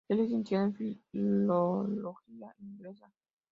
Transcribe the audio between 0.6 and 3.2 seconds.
en Filología Inglesa.